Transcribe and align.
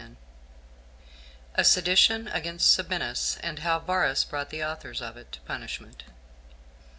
A 1.53 1.63
Sedition 1.63 2.27
Against 2.29 2.73
Sabinus; 2.75 3.37
And 3.43 3.59
How 3.59 3.77
Varus 3.77 4.23
Brought 4.23 4.49
The 4.49 4.63
Authors 4.63 4.99
Of 4.99 5.15
It 5.15 5.31
To 5.33 5.41
Punishment. 5.41 6.05